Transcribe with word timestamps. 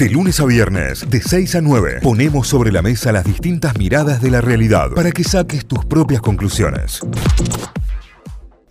De 0.00 0.08
lunes 0.08 0.40
a 0.40 0.46
viernes, 0.46 1.10
de 1.10 1.20
6 1.20 1.56
a 1.56 1.60
9, 1.60 1.98
ponemos 2.02 2.48
sobre 2.48 2.72
la 2.72 2.80
mesa 2.80 3.12
las 3.12 3.22
distintas 3.22 3.76
miradas 3.76 4.22
de 4.22 4.30
la 4.30 4.40
realidad 4.40 4.92
para 4.94 5.12
que 5.12 5.22
saques 5.22 5.66
tus 5.66 5.84
propias 5.84 6.22
conclusiones. 6.22 7.00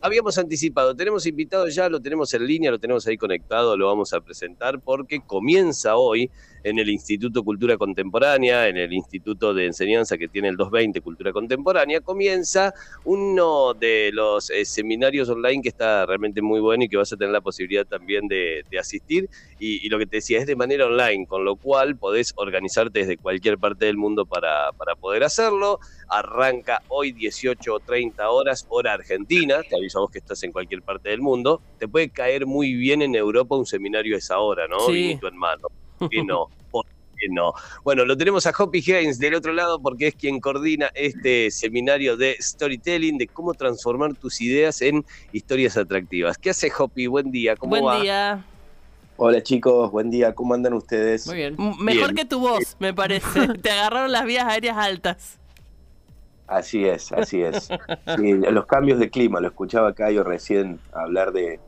Habíamos 0.02 0.40
anticipado, 0.40 0.96
tenemos 0.96 1.28
invitado 1.28 1.68
ya, 1.68 1.88
lo 1.88 2.02
tenemos 2.02 2.34
en 2.34 2.48
línea, 2.48 2.72
lo 2.72 2.80
tenemos 2.80 3.06
ahí 3.06 3.16
conectado, 3.16 3.78
lo 3.78 3.86
vamos 3.86 4.12
a 4.14 4.22
presentar 4.22 4.82
porque 4.82 5.20
comienza 5.20 5.98
hoy 5.98 6.32
en 6.64 6.80
el 6.80 6.90
Instituto 6.90 7.44
Cultura 7.44 7.78
Contemporánea, 7.78 8.68
en 8.68 8.78
el 8.78 8.94
Instituto 8.94 9.54
de 9.54 9.66
Enseñanza 9.66 10.18
que 10.18 10.28
tiene 10.28 10.50
el 10.50 10.58
220 10.58 11.02
Cultura 11.02 11.32
Contemporánea, 11.32 12.02
comienza 12.02 12.74
uno 13.06 13.74
de 13.74 14.12
los 14.14 14.50
eh, 14.50 14.66
seminarios 14.66 15.30
online 15.30 15.62
que 15.62 15.70
está 15.70 16.06
realmente 16.06 16.42
muy 16.42 16.60
bueno 16.60 16.84
y 16.84 16.90
que 16.90 16.98
vas 16.98 17.12
a 17.14 17.18
tener 17.18 17.32
la 17.32 17.42
posibilidad 17.42 17.86
también 17.86 18.28
de, 18.28 18.64
asistir. 18.80 19.30
Y, 19.60 19.90
lo 19.90 19.98
que 19.98 20.06
te 20.06 20.18
decía 20.18 20.40
es 20.40 20.46
de 20.46 20.56
manera 20.56 20.86
online, 20.86 21.26
con 21.26 21.44
lo 21.44 21.56
cual 21.56 21.98
podés 21.98 22.34
organizarte 22.38 23.00
desde 23.00 23.18
cualquier 23.18 23.58
parte 23.58 23.86
del 23.86 23.98
mundo 23.98 24.26
para, 24.26 24.72
para 24.74 24.96
poder 24.96 25.24
hacerlo. 25.24 25.80
Arranca 26.08 26.82
hoy 26.88 27.12
18 27.12 27.74
o 27.74 27.80
30 27.80 28.30
horas, 28.30 28.66
hora 28.70 28.94
argentina. 28.94 29.62
Te 29.68 29.76
aviso 29.76 30.00
a 30.00 30.02
vos 30.02 30.12
que 30.12 30.20
estás 30.20 30.42
en 30.44 30.52
cualquier 30.52 30.82
parte 30.82 31.10
del 31.10 31.22
mundo. 31.22 31.62
Te 31.78 31.88
puede 31.88 32.10
caer 32.10 32.46
muy 32.46 32.74
bien 32.74 33.02
en 33.02 33.16
Europa 33.16 33.56
un 33.56 33.66
seminario 33.66 34.16
a 34.16 34.20
esa 34.20 34.40
hora, 34.40 34.68
¿no? 34.68 34.80
Sí. 34.88 35.20
en 35.22 35.38
mano. 35.38 35.68
¿Por 35.98 36.10
qué 36.10 36.24
no? 36.24 36.48
¿Por 37.20 37.28
qué 37.28 37.34
no? 37.34 37.54
Bueno, 37.84 38.06
lo 38.06 38.18
tenemos 38.18 38.46
a 38.48 38.54
Hoppy 38.58 38.80
Haynes 38.92 39.20
del 39.20 39.36
otro 39.36 39.54
lado 39.54 39.80
porque 39.80 40.08
es 40.08 40.16
quien 40.16 40.40
coordina 40.40 40.90
este 40.96 41.52
seminario 41.52 42.16
de 42.16 42.38
storytelling, 42.40 43.18
de 43.18 43.28
cómo 43.28 43.54
transformar 43.54 44.14
tus 44.16 44.40
ideas 44.42 44.82
en 44.82 45.06
historias 45.34 45.78
atractivas. 45.78 46.38
¿Qué 46.38 46.52
hace 46.52 46.72
Hoppy? 46.78 47.08
Buen 47.08 47.32
día, 47.32 47.56
¿cómo 47.56 47.72
Buen 47.72 47.86
va? 47.86 47.92
Buen 47.94 48.04
día. 48.04 48.46
Hola 49.18 49.44
chicos, 49.44 49.92
buen 49.92 50.10
día, 50.10 50.34
¿cómo 50.34 50.54
andan 50.54 50.74
ustedes? 50.74 51.28
Muy 51.28 51.36
bien. 51.36 51.58
Mejor 51.80 52.14
que 52.14 52.24
tu 52.24 52.40
voz, 52.40 52.78
me 52.80 52.94
parece. 52.94 53.48
Te 53.62 53.70
agarraron 53.70 54.12
las 54.12 54.24
vías 54.24 54.46
aéreas 54.46 54.78
altas. 54.78 55.40
Así 56.48 56.86
es, 56.86 57.12
así 57.12 57.42
es. 57.42 57.70
Sí, 58.18 58.34
los 58.34 58.66
cambios 58.66 58.98
de 58.98 59.10
clima, 59.10 59.42
lo 59.42 59.50
escuchaba 59.50 59.90
acá 59.90 60.10
yo 60.10 60.24
recién 60.24 60.80
hablar 60.94 61.32
de, 61.32 61.60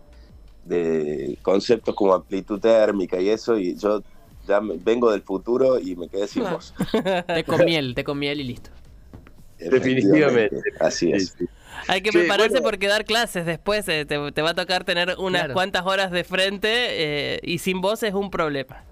de 0.63 1.37
conceptos 1.41 1.93
como 1.93 2.13
amplitud 2.13 2.59
térmica 2.59 3.19
y 3.19 3.29
eso, 3.29 3.57
y 3.57 3.75
yo 3.75 4.01
ya 4.47 4.59
vengo 4.61 5.11
del 5.11 5.21
futuro 5.21 5.79
y 5.79 5.95
me 5.95 6.07
quedé 6.07 6.27
sin 6.27 6.43
voz. 6.43 6.73
te 7.27 7.43
con 7.43 7.65
miel, 7.65 7.95
te 7.95 8.03
con 8.03 8.19
miel 8.19 8.39
y 8.39 8.43
listo. 8.43 8.69
Definitivamente. 9.57 10.57
Así 10.79 11.11
es. 11.11 11.35
Hay 11.87 12.01
que 12.01 12.11
prepararse 12.11 12.61
porque 12.61 12.87
dar 12.87 13.05
clases 13.05 13.45
después 13.45 13.87
eh, 13.87 14.05
te, 14.05 14.17
va 14.17 14.49
a 14.49 14.53
tocar 14.53 14.83
tener 14.83 15.15
unas 15.17 15.49
cuantas 15.53 15.85
horas 15.85 16.11
de 16.11 16.23
frente 16.23 16.69
eh, 16.71 17.39
y 17.43 17.59
sin 17.59 17.81
voz 17.81 18.03
es 18.03 18.13
un 18.13 18.29
problema. 18.29 18.83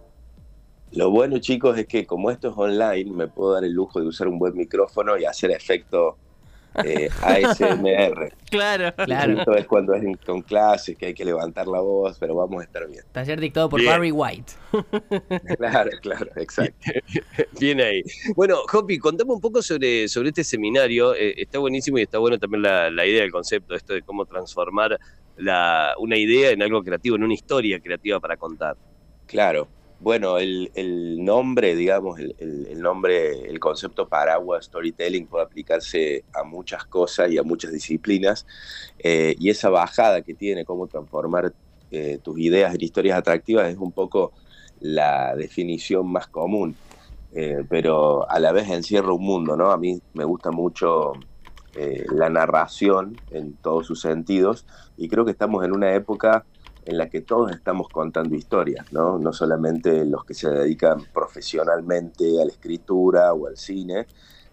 Lo 0.92 1.12
bueno, 1.12 1.38
chicos, 1.38 1.78
es 1.78 1.86
que 1.86 2.06
como 2.06 2.32
esto 2.32 2.50
es 2.50 2.54
online, 2.58 3.12
me 3.12 3.28
puedo 3.28 3.54
dar 3.54 3.64
el 3.64 3.74
lujo 3.74 4.00
de 4.00 4.08
usar 4.08 4.28
un 4.28 4.40
buen 4.40 4.56
micrófono 4.56 5.18
y 5.18 5.26
hacer 5.26 5.52
efecto 5.52 6.18
eh, 6.84 7.10
ASMR. 7.22 8.34
Claro, 8.50 8.92
claro. 8.96 9.38
Esto 9.38 9.56
es 9.56 9.68
cuando 9.68 9.94
es 9.94 10.04
con 10.26 10.42
clases 10.42 10.98
que 10.98 11.06
hay 11.06 11.14
que 11.14 11.24
levantar 11.24 11.68
la 11.68 11.82
voz, 11.82 12.18
pero 12.20 12.34
vamos 12.34 12.62
a 12.62 12.64
estar 12.64 12.88
bien. 12.88 13.04
Taller 13.12 13.40
dictado 13.40 13.70
por 13.70 13.86
Barry 13.86 14.12
White. 14.12 14.54
claro, 15.60 15.92
claro, 16.02 16.32
exacto. 16.36 16.92
Bien 17.60 17.80
ahí. 17.80 18.02
Bueno, 18.36 18.58
Hopi, 18.74 18.98
contame 18.98 19.34
un 19.34 19.40
poco 19.40 19.62
sobre, 19.62 20.08
sobre 20.08 20.30
este 20.30 20.44
seminario. 20.44 21.14
Eh, 21.14 21.36
está 21.38 21.60
buenísimo 21.60 22.00
y 22.00 22.02
está 22.02 22.18
bueno 22.18 22.40
también 22.40 22.64
la, 22.64 22.90
la 22.90 23.06
idea, 23.06 23.24
el 23.24 23.32
concepto, 23.32 23.76
esto 23.76 23.94
de 23.94 24.02
cómo 24.02 24.26
transformar 24.26 25.00
la, 25.38 25.94
una 26.00 26.18
idea 26.18 26.50
en 26.50 26.64
algo 26.64 26.84
creativo, 26.84 27.16
en 27.18 27.24
una 27.24 27.36
historia 27.36 27.80
creativa 27.80 28.20
para 28.20 28.36
contar. 28.36 28.78
Claro, 29.28 29.68
bueno, 30.02 30.38
el, 30.38 30.70
nombre, 31.24 31.76
digamos, 31.76 32.20
el, 32.20 32.82
nombre, 32.82 33.50
el 33.50 33.60
concepto 33.60 34.08
paraguas 34.08 34.66
storytelling 34.66 35.28
puede 35.28 35.44
aplicarse 35.44 36.24
a 36.34 36.44
muchas 36.44 36.86
cosas 36.86 37.30
y 37.32 37.38
a 37.38 37.44
muchas 37.44 37.74
disciplinas. 37.74 38.46
Eh, 39.00 39.36
y 39.38 39.50
esa 39.50 39.70
bajada 39.70 40.22
que 40.22 40.34
tiene, 40.34 40.64
cómo 40.64 40.88
transformar 40.88 41.54
eh, 41.92 42.18
tus 42.24 42.40
ideas 42.40 42.74
en 42.74 42.82
historias 42.82 43.18
atractivas, 43.18 43.68
es 43.68 43.78
un 43.78 43.92
poco 43.92 44.32
la 44.80 45.36
definición 45.36 46.08
más 46.10 46.28
común. 46.28 46.76
Eh, 47.34 47.64
pero 47.70 48.30
a 48.30 48.40
la 48.40 48.54
vez 48.54 48.70
encierra 48.70 49.12
un 49.12 49.24
mundo, 49.24 49.58
¿no? 49.58 49.70
A 49.72 49.78
mí 49.78 50.02
me 50.14 50.24
gusta 50.24 50.52
mucho 50.52 51.14
la 52.12 52.30
narración 52.30 53.16
en 53.32 53.54
todos 53.54 53.88
sus 53.88 54.02
sentidos 54.02 54.66
y 54.98 55.08
creo 55.08 55.24
que 55.24 55.32
estamos 55.32 55.64
en 55.64 55.72
una 55.72 55.94
época 55.94 56.44
en 56.90 56.98
la 56.98 57.08
que 57.08 57.22
todos 57.22 57.52
estamos 57.52 57.88
contando 57.90 58.36
historias, 58.36 58.92
¿no? 58.92 59.20
No 59.20 59.32
solamente 59.32 60.06
los 60.06 60.26
que 60.26 60.34
se 60.34 60.50
dedican 60.50 61.04
profesionalmente 61.14 62.42
a 62.42 62.46
la 62.46 62.52
escritura 62.52 63.32
o 63.34 63.46
al 63.46 63.58
cine, 63.58 64.08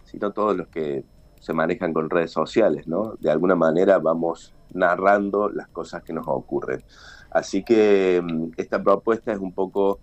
sino 0.04 0.32
todos 0.32 0.54
los 0.54 0.68
que 0.68 1.02
se 1.40 1.54
manejan 1.54 1.94
con 1.94 2.10
redes 2.10 2.32
sociales, 2.32 2.86
¿no? 2.86 3.14
De 3.20 3.30
alguna 3.30 3.54
manera 3.54 3.98
vamos 3.98 4.52
narrando 4.74 5.48
las 5.48 5.68
cosas 5.68 6.02
que 6.02 6.12
nos 6.12 6.28
ocurren. 6.28 6.84
Así 7.30 7.62
que 7.64 8.20
mm, 8.22 8.48
esta 8.58 8.82
propuesta 8.82 9.32
es 9.32 9.38
un 9.38 9.52
poco 9.52 10.00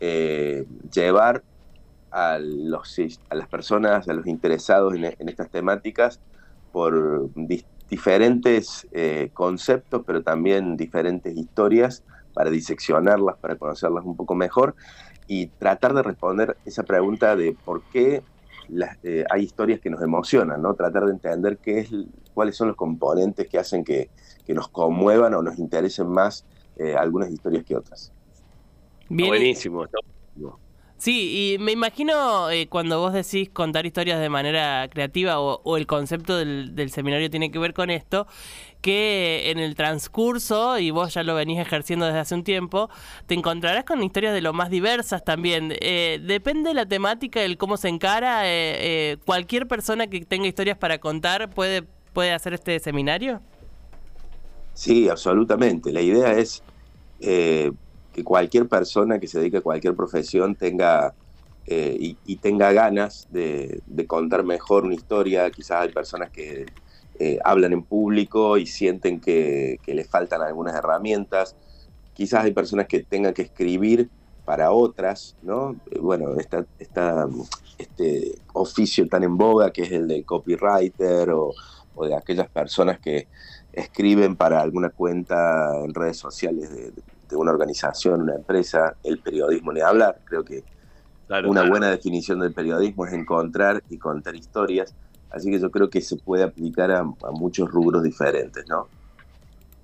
eh, 0.00 0.66
llevar 0.92 1.42
a, 2.10 2.38
los, 2.38 2.98
a 3.30 3.34
las 3.34 3.48
personas, 3.48 4.06
a 4.06 4.12
los 4.12 4.26
interesados 4.26 4.94
en, 4.94 5.06
en 5.06 5.28
estas 5.30 5.48
temáticas, 5.48 6.20
por 6.72 7.30
diferentes 7.90 8.86
eh, 8.92 9.30
conceptos, 9.34 10.02
pero 10.06 10.22
también 10.22 10.76
diferentes 10.76 11.36
historias 11.36 12.04
para 12.32 12.48
diseccionarlas, 12.48 13.36
para 13.38 13.56
conocerlas 13.56 14.04
un 14.04 14.16
poco 14.16 14.34
mejor 14.34 14.76
y 15.26 15.46
tratar 15.46 15.92
de 15.94 16.02
responder 16.02 16.56
esa 16.64 16.84
pregunta 16.84 17.36
de 17.36 17.56
por 17.64 17.82
qué 17.92 18.22
eh, 19.02 19.24
hay 19.30 19.42
historias 19.42 19.80
que 19.80 19.90
nos 19.90 20.00
emocionan, 20.02 20.62
¿no? 20.62 20.74
Tratar 20.74 21.06
de 21.06 21.12
entender 21.12 21.58
qué 21.58 21.80
es, 21.80 21.90
cuáles 22.32 22.56
son 22.56 22.68
los 22.68 22.76
componentes 22.76 23.48
que 23.48 23.58
hacen 23.58 23.84
que, 23.84 24.10
nos 24.48 24.68
conmuevan 24.68 25.32
o 25.34 25.42
nos 25.42 25.60
interesen 25.60 26.08
más 26.08 26.44
eh, 26.76 26.96
algunas 26.96 27.30
historias 27.30 27.62
que 27.64 27.76
otras. 27.76 28.12
Buenísimo. 29.08 29.86
Sí, 31.00 31.54
y 31.54 31.58
me 31.58 31.72
imagino 31.72 32.50
eh, 32.50 32.68
cuando 32.68 32.98
vos 33.00 33.14
decís 33.14 33.48
contar 33.48 33.86
historias 33.86 34.20
de 34.20 34.28
manera 34.28 34.86
creativa 34.90 35.40
o, 35.40 35.78
el 35.78 35.86
concepto 35.86 36.36
del, 36.36 36.90
seminario 36.90 37.30
tiene 37.30 37.50
que 37.50 37.58
ver 37.58 37.72
con 37.72 37.88
esto, 37.88 38.26
que 38.82 39.50
en 39.50 39.58
el 39.58 39.76
transcurso, 39.76 40.78
y 40.78 40.90
vos 40.90 41.14
ya 41.14 41.22
lo 41.22 41.34
venís 41.34 41.58
ejerciendo 41.58 42.04
desde 42.04 42.18
hace 42.18 42.34
un 42.34 42.44
tiempo, 42.44 42.90
te 43.24 43.32
encontrarás 43.32 43.84
con 43.84 44.02
historias 44.02 44.34
de 44.34 44.42
lo 44.42 44.52
más 44.52 44.68
diversas 44.68 45.24
también. 45.24 45.72
Eh, 45.80 46.20
depende 46.22 46.68
de 46.68 46.74
la 46.74 46.84
temática, 46.84 47.40
el 47.40 47.56
cómo 47.56 47.78
se 47.78 47.88
encara, 47.88 48.42
eh, 48.44 49.16
cualquier 49.24 49.66
persona 49.66 50.06
que 50.06 50.20
tenga 50.26 50.48
historias 50.48 50.76
para 50.76 50.98
contar 50.98 51.48
puede, 51.48 51.82
puede 52.12 52.32
hacer 52.32 52.52
este 52.52 52.78
seminario. 52.78 53.40
Sí, 54.74 55.08
absolutamente. 55.08 55.94
La 55.94 56.02
idea 56.02 56.34
es 56.34 56.62
cualquier 58.22 58.68
persona 58.68 59.18
que 59.18 59.26
se 59.26 59.38
dedique 59.38 59.58
a 59.58 59.60
cualquier 59.62 59.94
profesión 59.94 60.54
tenga 60.54 61.14
eh, 61.66 62.16
y, 62.24 62.36
tenga 62.36 62.72
ganas 62.72 63.28
de, 63.30 63.82
contar 64.06 64.44
mejor 64.44 64.84
una 64.84 64.94
historia. 64.94 65.50
Quizás 65.50 65.82
hay 65.82 65.88
personas 65.90 66.30
que 66.30 66.66
eh, 67.18 67.38
hablan 67.44 67.72
en 67.72 67.82
público 67.82 68.56
y 68.56 68.66
sienten 68.66 69.20
que, 69.20 69.78
les 69.86 70.08
faltan 70.08 70.42
algunas 70.42 70.74
herramientas. 70.74 71.54
Quizás 72.14 72.44
hay 72.44 72.52
personas 72.52 72.86
que 72.86 73.00
tengan 73.04 73.34
que 73.34 73.42
escribir 73.42 74.08
para 74.44 74.72
otras, 74.72 75.36
¿no? 75.42 75.76
Eh, 75.90 75.98
bueno, 76.00 76.34
esta, 76.40 76.66
este 77.78 78.38
oficio 78.52 79.06
tan 79.06 79.22
en 79.22 79.36
boga 79.36 79.70
que 79.70 79.82
es 79.82 79.92
el 79.92 80.08
de 80.08 80.24
copywriter 80.24 81.30
o, 81.30 81.52
o 81.94 82.06
de 82.06 82.16
aquellas 82.16 82.48
personas 82.48 82.98
que 82.98 83.28
escriben 83.72 84.36
para 84.36 84.60
alguna 84.60 84.90
cuenta 84.90 85.84
en 85.84 85.94
redes 85.94 86.16
sociales 86.16 86.70
de, 86.70 86.92
de 87.30 87.36
una 87.36 87.52
organización, 87.52 88.22
una 88.22 88.34
empresa, 88.34 88.96
el 89.02 89.18
periodismo 89.18 89.72
ni 89.72 89.80
hablar. 89.80 90.20
Creo 90.24 90.44
que 90.44 90.64
una 91.46 91.68
buena 91.68 91.90
definición 91.90 92.40
del 92.40 92.52
periodismo 92.52 93.06
es 93.06 93.12
encontrar 93.12 93.82
y 93.88 93.98
contar 93.98 94.34
historias. 94.34 94.94
Así 95.30 95.50
que 95.50 95.60
yo 95.60 95.70
creo 95.70 95.88
que 95.88 96.00
se 96.00 96.16
puede 96.16 96.42
aplicar 96.42 96.90
a, 96.90 97.00
a 97.00 97.30
muchos 97.30 97.70
rubros 97.70 98.02
diferentes, 98.02 98.64
¿no? 98.68 98.88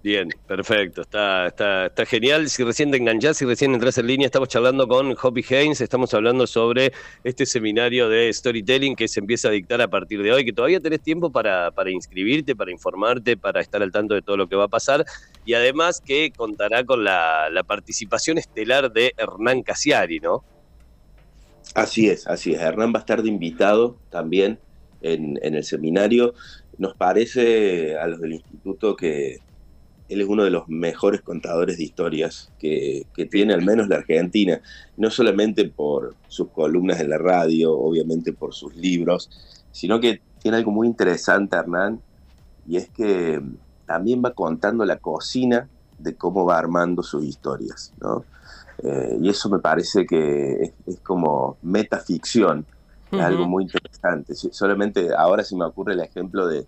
Bien, 0.03 0.29
perfecto, 0.47 1.03
está, 1.03 1.49
está, 1.49 1.87
está 1.87 2.07
genial. 2.07 2.49
Si 2.49 2.63
recién 2.63 2.93
te 2.93 2.97
enganchás, 2.97 3.39
si 3.39 3.45
recién 3.45 3.75
entras 3.75 3.99
en 3.99 4.07
línea, 4.07 4.27
estamos 4.27 4.49
charlando 4.49 4.87
con 4.87 5.17
Hoppy 5.21 5.45
Haynes, 5.51 5.81
estamos 5.81 6.15
hablando 6.15 6.47
sobre 6.47 6.93
este 7.25 7.45
seminario 7.45 8.09
de 8.09 8.33
storytelling 8.33 8.95
que 8.95 9.09
se 9.09 9.19
empieza 9.19 9.49
a 9.49 9.51
dictar 9.51 9.81
a 9.81 9.89
partir 9.89 10.23
de 10.23 10.33
hoy, 10.33 10.45
que 10.45 10.53
todavía 10.53 10.79
tenés 10.79 11.01
tiempo 11.01 11.33
para, 11.33 11.73
para 11.73 11.91
inscribirte, 11.91 12.55
para 12.55 12.71
informarte, 12.71 13.37
para 13.37 13.61
estar 13.61 13.83
al 13.83 13.91
tanto 13.91 14.15
de 14.15 14.23
todo 14.23 14.37
lo 14.37 14.49
que 14.49 14.55
va 14.55 14.65
a 14.65 14.69
pasar, 14.69 15.05
y 15.45 15.55
además 15.55 16.01
que 16.01 16.31
contará 16.31 16.85
con 16.85 17.03
la, 17.03 17.51
participación 17.67 18.39
estelar 18.39 18.93
de 18.93 19.13
Hernán 19.17 19.63
Casiari, 19.63 20.21
¿no? 20.21 20.45
Así 21.75 22.09
es, 22.09 22.29
así 22.29 22.53
es. 22.53 22.61
Hernán 22.61 22.93
va 22.95 22.99
a 22.99 23.01
estar 23.01 23.23
de 23.23 23.29
invitado 23.29 23.99
también 24.11 24.61
en, 25.03 25.37
en 25.43 25.57
el 25.57 25.65
seminario. 25.65 26.35
Nos 26.79 26.95
parece 26.95 27.97
a 27.97 28.07
los 28.07 28.21
del 28.21 28.35
instituto 28.35 28.95
que 28.95 29.41
él 30.09 30.21
es 30.21 30.29
uno 30.29 30.45
de 30.45 30.51
los 30.51 30.69
mejores 30.69 31.23
contadores 31.23 31.79
de 31.79 31.85
historias 31.85 32.53
que, 32.59 33.07
tiene 33.31 33.55
al 33.55 33.65
menos 33.65 33.89
la 33.89 33.97
Argentina, 33.97 34.61
no 34.97 35.11
solamente 35.11 35.69
por 35.69 36.15
sus 36.29 36.49
columnas 36.51 37.01
en 37.01 37.11
la 37.11 37.19
radio, 37.19 37.77
obviamente 37.77 38.33
por 38.33 38.55
sus 38.55 38.75
libros, 38.77 39.31
sino 39.73 39.99
que 40.01 40.21
tiene 40.41 40.59
algo 40.59 40.71
muy 40.71 40.87
interesante, 40.87 41.57
Hernán, 41.57 42.01
y 42.69 42.77
es 42.77 42.89
que 42.89 43.41
también 43.85 44.23
va 44.25 44.33
contando 44.33 44.85
la 44.85 44.99
cocina 44.99 45.69
de 45.99 46.15
cómo 46.15 46.45
va 46.45 46.59
armando 46.59 47.03
sus 47.03 47.25
historias, 47.25 47.93
¿no? 48.01 48.25
Eh, 48.83 49.19
y 49.21 49.29
eso 49.29 49.49
me 49.49 49.59
parece 49.59 50.07
que 50.07 50.73
es, 50.87 51.01
como 51.01 51.57
metaficción, 51.63 52.67
es 53.11 53.21
algo 53.21 53.47
muy 53.47 53.65
interesante. 53.65 54.35
Solamente 54.35 55.15
ahora 55.17 55.43
se 55.43 55.57
me 55.57 55.65
ocurre 55.65 55.95
el 55.95 56.01
ejemplo 56.01 56.47
de, 56.47 56.67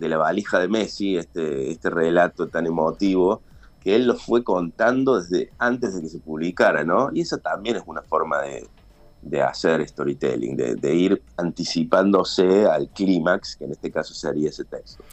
de 0.00 0.08
la 0.08 0.16
valija 0.16 0.58
de 0.58 0.66
Messi, 0.66 1.16
este, 1.16 1.70
este 1.70 1.90
relato 1.90 2.48
tan 2.48 2.66
emotivo, 2.66 3.42
que 3.80 3.94
él 3.94 4.06
lo 4.06 4.16
fue 4.16 4.42
contando 4.42 5.20
desde 5.20 5.50
antes 5.58 5.94
de 5.94 6.02
que 6.02 6.08
se 6.08 6.18
publicara, 6.18 6.84
¿no? 6.84 7.10
Y 7.14 7.20
esa 7.20 7.38
también 7.38 7.76
es 7.76 7.82
una 7.86 8.02
forma 8.02 8.38
de, 8.40 9.42
hacer 9.42 9.86
storytelling, 9.86 10.56
de, 10.56 10.94
ir 10.94 11.22
anticipándose 11.36 12.66
al 12.66 12.88
clímax, 12.88 13.56
que 13.56 13.64
en 13.64 13.72
este 13.72 13.90
caso 13.90 14.14
sería 14.14 14.48
ese 14.48 14.64
texto. 14.64 15.04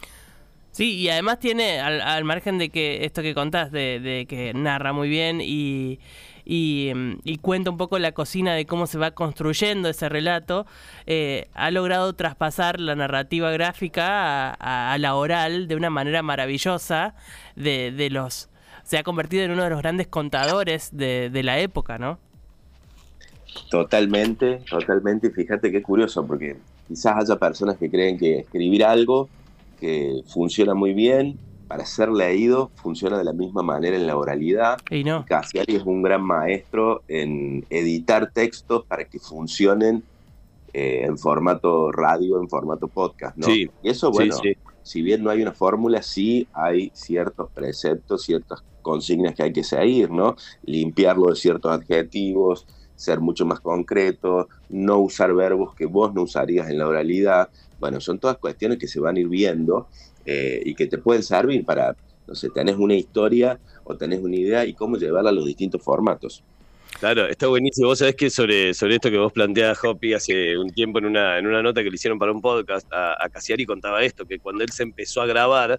Sí, 0.70 0.96
y 0.96 1.08
además 1.10 1.38
tiene, 1.38 1.80
al, 1.80 2.24
margen 2.24 2.56
de 2.56 2.70
que 2.70 3.04
esto 3.04 3.20
que 3.20 3.34
contás, 3.34 3.70
de 3.70 4.26
que 4.28 4.52
narra 4.54 4.92
muy 4.92 5.08
bien 5.08 5.40
y, 5.42 5.98
Mm, 6.50 7.18
y, 7.24 7.36
cuenta 7.38 7.70
un 7.70 7.76
poco 7.76 7.98
la 7.98 8.12
cocina 8.12 8.54
de 8.54 8.64
cómo 8.64 8.86
se 8.86 8.96
va 8.96 9.10
construyendo 9.10 9.90
ese 9.90 10.08
relato, 10.08 10.64
eh, 11.06 11.48
ha 11.52 11.70
logrado 11.70 12.14
traspasar 12.14 12.80
la 12.80 12.94
narrativa 12.96 13.50
gráfica 13.50 14.50
a, 14.54 14.96
la 14.96 15.14
oral 15.14 15.68
de 15.68 15.76
una 15.76 15.90
manera 15.90 16.22
maravillosa 16.22 17.14
de, 17.54 18.08
los... 18.10 18.48
Se 18.82 18.96
ha 18.96 19.02
convertido 19.02 19.44
en 19.44 19.50
uno 19.50 19.64
de 19.64 19.70
los 19.70 19.80
grandes 19.80 20.06
contadores 20.06 20.88
de, 20.96 21.42
la 21.42 21.58
época, 21.58 21.98
¿no? 21.98 22.18
Totalmente, 23.70 24.60
totalmente. 24.70 25.30
Fíjate 25.30 25.70
qué 25.70 25.82
curioso, 25.82 26.26
porque 26.26 26.56
quizás 26.86 27.16
haya 27.18 27.36
personas 27.36 27.76
que 27.76 27.90
creen 27.90 28.18
que 28.18 28.38
escribir 28.38 28.84
algo 28.84 29.28
que 29.78 30.22
funciona 30.26 30.72
muy 30.72 30.94
bien 30.94 31.38
para 31.68 31.84
ser 31.84 32.08
leído 32.08 32.70
funciona 32.76 33.18
de 33.18 33.24
la 33.24 33.34
misma 33.34 33.62
manera 33.62 33.96
en 33.96 34.06
la 34.06 34.16
oralidad. 34.16 34.78
Y 34.90 35.04
no. 35.04 35.24
Cassiari 35.26 35.76
es 35.76 35.82
un 35.84 36.02
gran 36.02 36.22
maestro 36.22 37.02
en 37.06 37.66
editar 37.68 38.32
textos 38.32 38.84
para 38.86 39.04
que 39.04 39.18
funcionen 39.18 40.02
eh, 40.72 41.02
en 41.04 41.18
formato 41.18 41.92
radio, 41.92 42.40
en 42.40 42.48
formato 42.48 42.88
podcast, 42.88 43.36
¿no? 43.36 43.46
Sí, 43.46 43.70
y 43.82 43.90
eso, 43.90 44.10
bueno, 44.10 44.34
si 44.82 45.02
bien 45.02 45.22
no 45.22 45.30
hay 45.30 45.42
una 45.42 45.52
fórmula, 45.52 46.02
sí 46.02 46.48
hay 46.54 46.90
ciertos 46.94 47.50
preceptos, 47.50 48.22
ciertas 48.22 48.64
consignas 48.80 49.34
que 49.34 49.42
hay 49.42 49.52
que 49.52 49.64
seguir, 49.64 50.10
¿no? 50.10 50.36
Limpiarlo 50.64 51.30
de 51.30 51.36
ciertos 51.36 51.70
adjetivos, 51.70 52.66
ser 52.98 53.20
mucho 53.20 53.46
más 53.46 53.60
concreto, 53.60 54.48
no 54.68 54.98
usar 54.98 55.32
verbos 55.32 55.74
que 55.74 55.86
vos 55.86 56.12
no 56.12 56.22
usarías 56.22 56.68
en 56.68 56.78
la 56.78 56.88
oralidad. 56.88 57.48
Bueno, 57.78 58.00
son 58.00 58.18
todas 58.18 58.38
cuestiones 58.38 58.78
que 58.78 58.88
se 58.88 58.98
van 58.98 59.16
a 59.16 59.20
ir 59.20 59.28
viendo 59.28 59.86
eh, 60.26 60.60
y 60.64 60.74
que 60.74 60.88
te 60.88 60.98
pueden 60.98 61.22
servir 61.22 61.64
para, 61.64 61.96
no 62.26 62.34
sé, 62.34 62.50
tenés 62.50 62.76
una 62.76 62.94
historia 62.94 63.58
o 63.84 63.96
tenés 63.96 64.20
una 64.20 64.34
idea 64.34 64.66
y 64.66 64.74
cómo 64.74 64.96
llevarla 64.96 65.30
a 65.30 65.32
los 65.32 65.46
distintos 65.46 65.80
formatos. 65.80 66.42
Claro, 66.98 67.28
está 67.28 67.46
buenísimo. 67.46 67.86
Vos 67.86 68.00
sabés 68.00 68.16
que 68.16 68.28
sobre, 68.30 68.74
sobre 68.74 68.96
esto 68.96 69.10
que 69.10 69.18
vos 69.18 69.32
planteabas, 69.32 69.78
Hopi, 69.84 70.14
hace 70.14 70.58
un 70.58 70.70
tiempo 70.70 70.98
en 70.98 71.06
una, 71.06 71.38
en 71.38 71.46
una 71.46 71.62
nota 71.62 71.84
que 71.84 71.90
le 71.90 71.94
hicieron 71.94 72.18
para 72.18 72.32
un 72.32 72.42
podcast, 72.42 72.92
a, 72.92 73.12
a 73.24 73.28
Casiari 73.28 73.64
contaba 73.64 74.02
esto, 74.02 74.26
que 74.26 74.40
cuando 74.40 74.64
él 74.64 74.70
se 74.70 74.82
empezó 74.82 75.22
a 75.22 75.26
grabar 75.26 75.78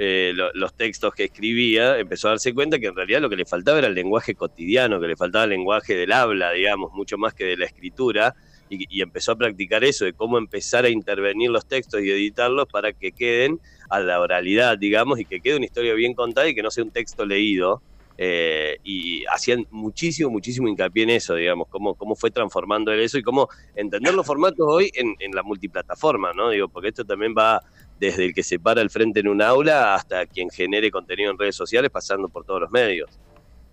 eh, 0.00 0.32
los 0.54 0.74
textos 0.74 1.12
que 1.12 1.24
escribía, 1.24 1.98
empezó 1.98 2.28
a 2.28 2.30
darse 2.30 2.54
cuenta 2.54 2.78
que 2.78 2.86
en 2.86 2.94
realidad 2.94 3.20
lo 3.20 3.28
que 3.28 3.34
le 3.34 3.44
faltaba 3.44 3.78
era 3.78 3.88
el 3.88 3.94
lenguaje 3.94 4.36
cotidiano, 4.36 5.00
que 5.00 5.08
le 5.08 5.16
faltaba 5.16 5.42
el 5.42 5.50
lenguaje 5.50 5.96
del 5.96 6.12
habla, 6.12 6.52
digamos, 6.52 6.92
mucho 6.92 7.18
más 7.18 7.34
que 7.34 7.44
de 7.44 7.56
la 7.56 7.64
escritura, 7.64 8.36
y, 8.70 9.02
empezó 9.02 9.32
a 9.32 9.36
practicar 9.36 9.82
eso, 9.82 10.04
de 10.04 10.12
cómo 10.12 10.38
empezar 10.38 10.84
a 10.84 10.88
intervenir 10.88 11.50
los 11.50 11.66
textos 11.66 12.00
y 12.02 12.10
editarlos 12.10 12.68
para 12.68 12.92
que 12.92 13.10
queden 13.10 13.60
a 13.90 13.98
la 13.98 14.20
oralidad, 14.20 14.78
digamos, 14.78 15.18
y 15.18 15.24
que 15.24 15.40
quede 15.40 15.56
una 15.56 15.64
historia 15.64 15.94
bien 15.94 16.14
contada 16.14 16.48
y 16.48 16.54
que 16.54 16.62
no 16.62 16.70
sea 16.70 16.84
un 16.84 16.90
texto 16.90 17.26
leído. 17.26 17.82
Eh, 18.20 18.78
y 18.82 19.24
hacían 19.26 19.64
muchísimo, 19.70 20.28
muchísimo 20.28 20.66
hincapié 20.66 21.04
en 21.04 21.10
eso, 21.10 21.36
digamos, 21.36 21.68
cómo, 21.68 21.94
cómo 21.94 22.16
fue 22.16 22.32
transformando 22.32 22.92
eso 22.92 23.16
y 23.16 23.22
cómo 23.22 23.48
entender 23.76 24.12
los 24.12 24.26
formatos 24.26 24.66
hoy 24.68 24.90
en, 24.94 25.14
la 25.32 25.44
multiplataforma, 25.44 26.32
¿no? 26.32 26.50
Digo, 26.50 26.68
porque 26.68 26.88
esto 26.88 27.04
también 27.04 27.32
va 27.38 27.62
desde 28.00 28.24
el 28.24 28.34
que 28.34 28.42
se 28.42 28.58
para 28.58 28.82
el 28.82 28.90
frente 28.90 29.20
en 29.20 29.28
un 29.28 29.40
aula 29.40 29.94
hasta 29.94 30.26
quien 30.26 30.50
genere 30.50 30.90
contenido 30.90 31.30
en 31.30 31.38
redes 31.38 31.54
sociales, 31.54 31.92
pasando 31.92 32.28
por 32.28 32.44
todos 32.44 32.62
los 32.62 32.72
medios. 32.72 33.08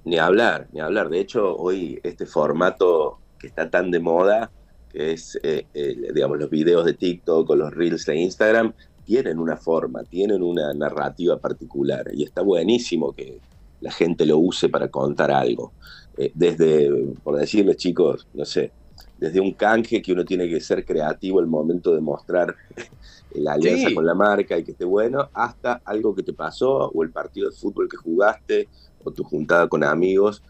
Ni 0.04 0.20
hablar, 0.20 0.68
ni 0.72 0.80
hablar. 0.80 1.10
De 1.10 1.20
hecho, 1.20 1.56
hoy 1.56 2.00
este 2.04 2.28
formato 2.28 3.18
que 3.40 3.48
está 3.48 3.72
tan 3.72 3.90
de 3.90 4.00
moda, 4.00 4.52
que 4.92 5.14
es, 5.14 5.40
eh, 5.42 5.66
digamos, 6.14 6.38
los 6.38 6.52
videos 6.52 6.86
de 6.86 6.94
TikTok 6.94 7.50
o 7.50 7.56
los 7.56 7.74
reels 7.74 8.06
de 8.06 8.16
Instagram, 8.18 8.74
tienen 9.06 9.40
una 9.40 9.58
forma, 9.58 10.04
tienen 10.04 10.44
una 10.44 10.72
narrativa 10.76 11.40
particular 11.40 12.06
y 12.14 12.24
está 12.24 12.44
buenísimo 12.44 13.12
que 13.12 13.40
la 13.82 13.92
gente 13.92 14.26
lo 14.26 14.38
use 14.38 14.70
para 14.70 14.88
contar 14.90 15.32
algo. 15.32 15.74
Eh, 16.18 16.32
desde, 16.34 16.90
por 17.24 17.36
decirles 17.38 17.78
chicos, 17.78 18.28
no 18.34 18.46
sé, 18.46 18.72
desde 19.18 19.40
un 19.40 19.54
canje 19.54 20.02
que 20.02 20.14
uno 20.14 20.24
tiene 20.24 20.48
que 20.48 20.60
ser 20.60 20.86
creativo 20.86 21.40
el 21.40 21.48
momento 21.48 21.94
de 21.94 22.02
mostrar 22.02 22.56
la 23.34 23.54
alianza 23.54 23.94
con 23.94 24.06
la 24.06 24.14
marca 24.14 24.58
y 24.58 24.64
que 24.64 24.72
esté 24.72 24.86
bueno, 24.86 25.30
hasta 25.34 25.82
algo 25.86 26.16
que 26.16 26.24
te 26.24 26.34
pasó 26.34 26.90
o 26.90 27.04
el 27.04 27.12
partido 27.12 27.50
de 27.50 27.56
fútbol 27.56 27.90
que 27.90 27.98
jugaste 27.98 28.70
o 29.04 29.12
tu 29.12 29.24
juntada 29.24 29.68
con 29.68 29.84
amigos. 29.84 30.42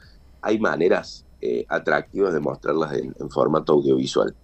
Hay 0.42 0.60
maneras 0.60 1.25
eh, 1.42 1.66
atractivas 1.68 2.33
de 2.33 2.39
mostrarlas 2.39 2.94
en 2.94 3.30
formato 3.30 3.74
audiovisual. 3.74 4.36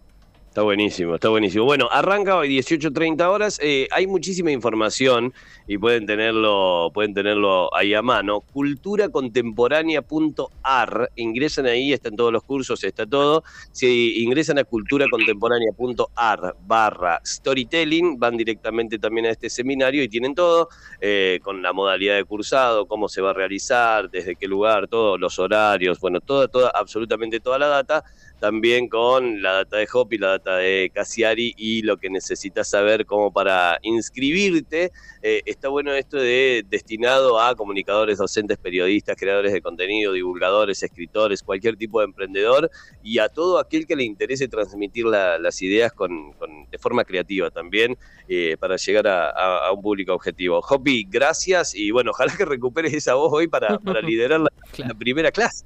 Está 0.51 0.63
buenísimo, 0.63 1.15
está 1.15 1.29
buenísimo. 1.29 1.63
Bueno, 1.63 1.87
arranca 1.89 2.35
hoy 2.35 2.49
18.30 2.49 3.25
horas. 3.25 3.57
Eh, 3.63 3.87
hay 3.89 4.05
muchísima 4.05 4.51
información 4.51 5.33
y 5.65 5.77
pueden 5.77 6.05
tenerlo, 6.05 6.91
pueden 6.93 7.13
tenerlo 7.13 7.73
ahí 7.73 7.93
a 7.93 8.01
mano. 8.01 8.41
Culturacontemporánea.ar. 8.41 11.09
Ingresan 11.15 11.67
ahí, 11.67 11.93
están 11.93 12.17
todos 12.17 12.33
los 12.33 12.43
cursos, 12.43 12.83
está 12.83 13.05
todo. 13.05 13.45
Si 13.71 14.25
ingresan 14.25 14.59
a 14.59 14.65
culturacontemporánea.ar 14.65 16.57
barra 16.67 17.21
storytelling, 17.25 18.19
van 18.19 18.35
directamente 18.35 18.99
también 18.99 19.27
a 19.27 19.29
este 19.29 19.49
seminario 19.49 20.03
y 20.03 20.09
tienen 20.09 20.35
todo, 20.35 20.67
eh, 20.99 21.39
con 21.43 21.61
la 21.61 21.71
modalidad 21.71 22.17
de 22.17 22.25
cursado, 22.25 22.87
cómo 22.87 23.07
se 23.07 23.21
va 23.21 23.29
a 23.29 23.33
realizar, 23.33 24.09
desde 24.09 24.35
qué 24.35 24.49
lugar, 24.49 24.89
todos 24.89 25.17
los 25.17 25.39
horarios, 25.39 25.97
bueno, 26.01 26.19
toda, 26.19 26.49
toda, 26.49 26.73
absolutamente 26.75 27.39
toda 27.39 27.57
la 27.57 27.67
data 27.67 28.03
también 28.41 28.89
con 28.89 29.41
la 29.41 29.53
data 29.53 29.77
de 29.77 29.87
Hop 29.93 30.11
y 30.11 30.17
la 30.17 30.29
data 30.29 30.40
de 30.49 30.91
Casiari 30.93 31.53
y 31.55 31.83
lo 31.83 31.97
que 31.97 32.09
necesitas 32.09 32.69
saber 32.69 33.05
como 33.05 33.31
para 33.31 33.79
inscribirte. 33.83 34.91
Eh, 35.21 35.41
está 35.45 35.69
bueno 35.69 35.93
esto 35.93 36.17
de 36.17 36.65
destinado 36.67 37.39
a 37.39 37.55
comunicadores, 37.55 38.17
docentes, 38.17 38.57
periodistas, 38.57 39.15
creadores 39.15 39.53
de 39.53 39.61
contenido, 39.61 40.13
divulgadores, 40.13 40.81
escritores, 40.81 41.43
cualquier 41.43 41.77
tipo 41.77 41.99
de 41.99 42.05
emprendedor 42.05 42.69
y 43.03 43.19
a 43.19 43.29
todo 43.29 43.59
aquel 43.59 43.85
que 43.85 43.95
le 43.95 44.03
interese 44.03 44.47
transmitir 44.47 45.05
las 45.05 45.61
ideas 45.61 45.93
con, 45.93 46.33
de 46.69 46.77
forma 46.77 47.03
creativa 47.03 47.51
también 47.51 47.97
eh, 48.27 48.57
para 48.59 48.77
llegar 48.77 49.07
a, 49.07 49.71
un 49.71 49.81
público 49.81 50.13
objetivo. 50.13 50.59
Hopi, 50.67 51.05
gracias 51.09 51.75
y 51.75 51.91
bueno, 51.91 52.11
ojalá 52.11 52.35
que 52.35 52.45
recuperes 52.45 52.93
esa 52.93 53.13
voz 53.15 53.31
hoy 53.33 53.47
para, 53.47 53.79
liderar 54.03 54.41
la 54.41 54.93
primera 54.97 55.31
clase. 55.31 55.65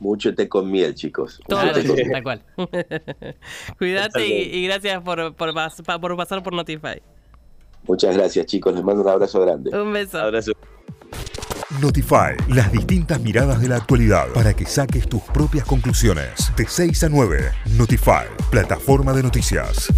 Mucho 0.00 0.34
té 0.34 0.48
con 0.48 0.70
miel, 0.70 0.94
chicos. 0.94 1.40
Todo, 1.46 1.60
tal 1.60 2.22
cual. 2.22 2.42
Cuídate 3.78 4.26
y, 4.26 4.64
gracias 4.66 5.02
por, 5.02 5.34
por, 5.34 5.54
por, 6.00 6.16
pasar 6.16 6.42
por 6.42 6.52
Notify. 6.54 7.02
Muchas 7.86 8.16
gracias, 8.16 8.46
chicos. 8.46 8.74
Les 8.74 8.82
mando 8.82 9.02
un 9.02 9.08
abrazo 9.08 9.40
grande. 9.40 9.70
Un 9.78 9.92
beso. 9.92 10.18
Abrazo. 10.18 10.52
Notify, 11.80 12.34
las 12.48 12.72
distintas 12.72 13.20
miradas 13.20 13.60
de 13.60 13.68
la 13.68 13.76
actualidad 13.76 14.28
para 14.34 14.54
que 14.54 14.66
saques 14.66 15.08
tus 15.08 15.22
propias 15.22 15.64
conclusiones. 15.64 16.50
De 16.56 16.66
6 16.66 17.04
a 17.04 17.08
9, 17.08 17.52
Notify, 17.76 18.26
plataforma 18.50 19.12
de 19.12 19.22
noticias. 19.22 19.88